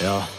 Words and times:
Yeah. 0.00 0.37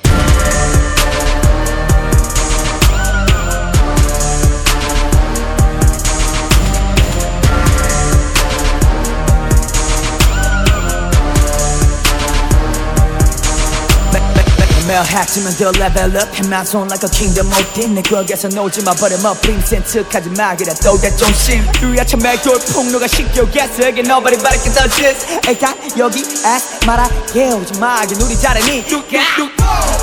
매일 14.90 15.04
해치면 15.06 15.54
더 15.54 15.70
up. 15.70 16.34
And 16.42 16.50
my 16.50 16.66
zone 16.66 16.90
like 16.90 17.06
a 17.06 17.10
kingdom 17.14 17.46
어딘 17.54 17.94
내 17.94 18.02
벽에서 18.02 18.48
놓지 18.48 18.82
마. 18.82 18.92
버려 18.96 19.16
뭐 19.20 19.36
빙센 19.36 19.86
척하지 19.86 20.30
마 20.34 20.56
그래 20.58 20.74
또내 20.82 21.16
정신 21.16 21.64
뚜야차 21.74 22.18
맥돌 22.18 22.58
폭로가 22.74 23.06
시켜겠어 23.06 23.88
이게 23.88 24.02
nobody 24.02 24.42
but 24.42 24.50
I 24.50 24.58
can 24.58 24.74
touch 24.74 24.98
this. 24.98 25.22
에가 25.46 25.76
여기 25.96 26.26
ask 26.42 26.88
마라. 26.88 27.08
깨우지 27.32 27.78
마. 27.78 28.02
이게 28.04 28.16
우리 28.18 28.36
잘하니. 28.36 28.88
누가? 28.88 29.22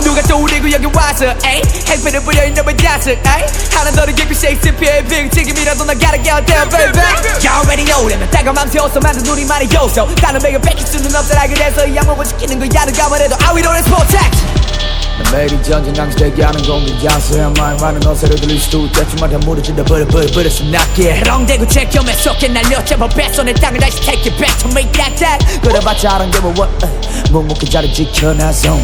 누가 0.04 0.22
또 0.22 0.38
우리고 0.38 0.70
여기 0.70 0.86
와서 0.94 1.34
에이? 1.44 1.62
행패를 1.88 2.22
부려있는 2.22 2.62
왜 2.64 2.76
자식 2.76 3.10
에이? 3.10 3.42
하나 3.74 3.90
너를 3.90 4.14
깊이 4.14 4.36
셰익스피어의 4.36 5.04
빅 5.08 5.32
지금이라도 5.32 5.82
나 5.84 5.94
gotta 5.94 6.22
get 6.22 6.46
there 6.46 6.70
baby. 6.70 7.02
You 7.42 7.50
already 7.58 7.84
know 7.84 8.06
them 8.06 8.22
내가 8.30 8.52
맘새워서 8.52 9.00
만든 9.00 9.26
우리만의 9.26 9.68
요소. 9.74 10.14
다른 10.22 10.38
배가 10.38 10.60
뺏길 10.60 10.86
수는 10.86 11.12
없더라 11.12 11.48
그래서 11.48 11.84
이 11.84 11.96
양목을 11.96 12.24
지키는 12.24 12.60
거야. 12.60 12.86
누가 12.86 13.08
뭐래도 13.08 13.34
I 13.42 13.52
we 13.52 13.62
don't 13.62 13.82
protect 13.82 14.75
난 15.23 15.33
매일이 15.33 15.61
전쟁 15.63 15.93
낭지 15.93 16.15
대기하는 16.17 16.61
공기 16.63 16.99
장수야 17.01 17.49
말 17.57 17.75
많은 17.77 18.05
어세로 18.05 18.35
들릴 18.35 18.59
수도 18.59 18.85
있겠지만 18.85 19.31
다 19.31 19.37
무너진다 19.39 19.83
버려 19.83 20.05
버려 20.07 20.25
버려 20.27 20.49
숨나게 20.49 21.13
해롱대고 21.15 21.67
제겸에 21.67 22.13
쏟게 22.13 22.47
날려잡아 22.47 23.07
뺏어 23.09 23.43
내 23.43 23.53
땅을 23.53 23.79
다시 23.79 23.99
take 24.01 24.31
it 24.31 24.37
back 24.37 24.57
to 24.59 24.69
make 24.71 24.91
that 24.93 25.15
that 25.15 25.61
그래봤자 25.61 26.15
아는 26.15 26.31
게 26.31 26.39
뭐, 26.39 26.53
uh, 26.83 27.31
묵묵히 27.31 27.69
자리 27.69 27.93
지켜놔서 27.93 28.77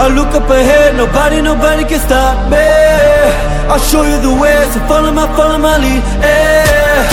I 0.00 0.06
look 0.12 0.32
up 0.32 0.48
ahead, 0.48 0.94
nobody, 0.94 1.42
nobody 1.42 1.82
can 1.84 1.98
stop 1.98 2.46
me. 2.48 2.62
I'll 3.66 3.80
show 3.80 4.04
you 4.04 4.20
the 4.22 4.30
way, 4.30 4.54
so 4.70 4.78
follow 4.86 5.10
my, 5.10 5.26
follow 5.34 5.58
my 5.58 5.76
lead. 5.76 6.02
Hey, 6.22 6.62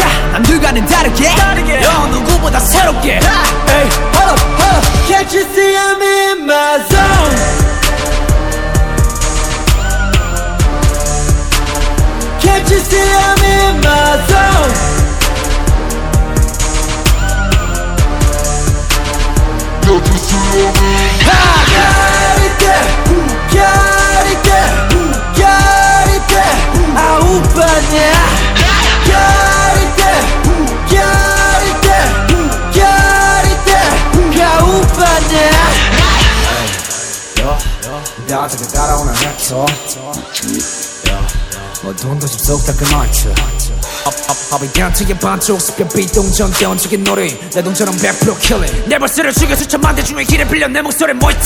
야, 0.01 0.31
남들과는 0.33 0.85
다르게 0.85 1.31
너 1.81 2.07
누구보다 2.09 2.59
새롭게 2.59 3.13
hey, 3.13 3.89
hold 4.13 4.29
up, 4.29 4.39
hold 4.61 4.77
up. 4.77 4.85
Can't 5.09 5.33
you 5.33 5.41
see 5.55 5.58
You 12.70 12.78
see 12.78 12.96
I'm 12.98 13.42
in 13.42 13.80
my 13.82 14.26
zone? 14.28 14.60
나한테 38.28 38.56
따라오는 38.68 39.14
뭐 41.82 41.94
돈도 41.94 42.26
좀 42.26 42.38
쏙다 42.38 42.74
그만쳐 42.74 43.30
업업업이 44.04 44.70
단체의 44.72 45.18
반쪽 45.18 45.58
습관 45.60 45.88
비동전 45.88 46.50
던지긴 46.52 47.04
노래. 47.04 47.26
내 47.50 47.62
동처럼 47.62 47.96
100% 47.96 48.38
killing 48.40 48.88
내 48.88 48.98
벌스를 48.98 49.32
죽여서 49.32 49.64
천만 49.66 49.94
대 49.94 50.02
중에 50.02 50.24
길에 50.24 50.46
빌려 50.46 50.68
내 50.68 50.82
목소리 50.82 51.14
모이터. 51.14 51.40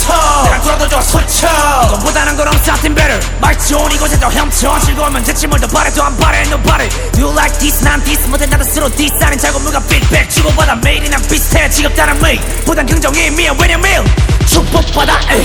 내가 0.44 0.60
돌아도 0.60 0.88
좋아 0.88 1.00
소쳐. 1.02 1.46
이것보다는 1.86 2.36
그럼 2.36 2.52
something 2.56 2.94
better. 2.94 3.20
마이 3.40 3.56
좋은 3.58 3.90
이곳에 3.92 4.18
더 4.18 4.28
헤엄쳐 4.28 4.80
즐거우면 4.80 5.22
됐지 5.22 5.46
뭘더 5.46 5.68
바래도 5.68 6.02
안 6.02 6.16
바래 6.16 6.42
nobody. 6.42 6.88
Do 7.12 7.26
you 7.26 7.32
like 7.32 7.56
this? 7.60 7.82
난 7.84 8.02
this. 8.02 8.26
못해 8.28 8.46
나도 8.46 8.64
스스로 8.64 8.88
diss 8.96 9.14
아닌 9.22 9.38
자고물과 9.38 9.78
feedback 9.84 10.28
주고받아 10.34 10.74
매일이랑 10.76 11.22
비슷해 11.28 11.70
지겹다는 11.70 12.20
매 12.20 12.40
보단 12.64 12.84
긍정의 12.86 13.30
미야 13.30 13.52
왜냐면. 13.60 14.04
축복받아 14.46 15.20
에이. 15.30 15.44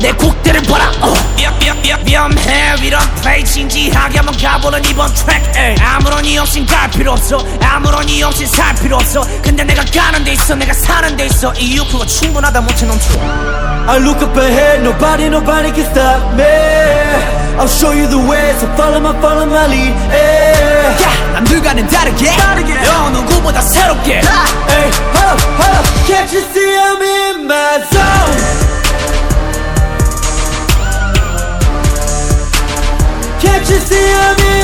내 0.00 0.12
곡들을 0.12 0.62
봐라 0.62 0.90
어. 1.02 1.14
위험, 1.36 1.54
위험, 1.60 1.78
위험, 1.84 2.00
위험해 2.06 2.74
이런 2.82 3.00
플레이 3.16 3.44
진지하게 3.44 4.18
한번 4.18 4.36
가보는 4.36 4.84
이번 4.86 5.12
트랙 5.14 5.42
에이. 5.56 5.76
아무런 5.80 6.24
이유 6.24 6.40
없이 6.40 6.64
갈 6.64 6.90
필요 6.90 7.12
없어 7.12 7.38
아무런 7.62 8.08
이유 8.08 8.26
없이 8.26 8.46
살 8.46 8.74
필요 8.76 8.96
없어 8.96 9.22
근데 9.42 9.62
내가 9.62 9.84
가는 9.84 10.24
데 10.24 10.32
있어 10.32 10.54
내가 10.54 10.72
사는 10.72 11.16
데 11.16 11.26
있어 11.26 11.52
이유 11.54 11.84
그거 11.86 12.04
충분하다 12.06 12.60
못해 12.62 12.86
넘쳐 12.86 13.08
I 13.88 13.98
look 13.98 14.22
up 14.22 14.38
ahead, 14.38 14.82
nobody, 14.82 15.26
nobody 15.26 15.72
can 15.72 15.84
stop 15.90 16.34
me. 16.34 16.44
I'll 17.58 17.66
show 17.66 17.90
you 17.90 18.06
the 18.06 18.18
way, 18.18 18.54
so 18.60 18.68
follow 18.76 19.00
my, 19.00 19.18
follow 19.20 19.46
my 19.46 19.66
lead. 19.66 19.92
Hey, 20.12 21.02
야 21.02 21.32
남들과는 21.32 21.88
다르게 21.88 22.30
너 22.84 23.10
누구보다 23.10 23.60
새롭게 23.62 24.20
hey, 24.20 24.90
hold 25.16 25.32
up, 25.32 25.40
hold 25.58 25.74
up. 25.74 25.86
Can't 26.06 26.30
you 26.30 26.42
see 26.52 26.76
I'm 26.76 27.02
in 27.02 27.46
my 27.46 27.82
zone? 27.90 28.09
Can't 33.70 33.82
you 33.82 33.86
see 33.86 34.12
I'm 34.14 34.38
in 34.40 34.46
my 34.46 34.59